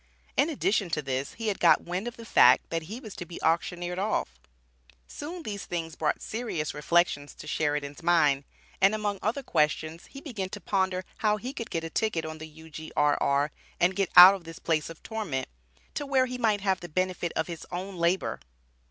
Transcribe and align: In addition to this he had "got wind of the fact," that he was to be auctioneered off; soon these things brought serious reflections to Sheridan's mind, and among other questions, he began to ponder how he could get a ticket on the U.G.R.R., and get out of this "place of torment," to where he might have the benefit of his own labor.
In 0.35 0.49
addition 0.49 0.89
to 0.97 1.03
this 1.03 1.33
he 1.33 1.49
had 1.49 1.59
"got 1.59 1.83
wind 1.83 2.07
of 2.07 2.17
the 2.17 2.25
fact," 2.25 2.71
that 2.71 2.81
he 2.81 2.99
was 2.99 3.15
to 3.17 3.23
be 3.23 3.39
auctioneered 3.43 3.99
off; 3.99 4.39
soon 5.05 5.43
these 5.43 5.65
things 5.67 5.95
brought 5.95 6.23
serious 6.23 6.73
reflections 6.73 7.35
to 7.35 7.45
Sheridan's 7.45 8.01
mind, 8.01 8.43
and 8.81 8.95
among 8.95 9.19
other 9.21 9.43
questions, 9.43 10.07
he 10.07 10.19
began 10.19 10.49
to 10.49 10.59
ponder 10.59 11.05
how 11.17 11.37
he 11.37 11.53
could 11.53 11.69
get 11.69 11.83
a 11.83 11.91
ticket 11.91 12.25
on 12.25 12.39
the 12.39 12.47
U.G.R.R., 12.47 13.51
and 13.79 13.95
get 13.95 14.09
out 14.15 14.33
of 14.33 14.43
this 14.43 14.57
"place 14.57 14.89
of 14.89 15.03
torment," 15.03 15.47
to 15.93 16.07
where 16.07 16.25
he 16.25 16.39
might 16.39 16.61
have 16.61 16.79
the 16.79 16.89
benefit 16.89 17.31
of 17.35 17.45
his 17.45 17.67
own 17.71 17.95
labor. 17.97 18.39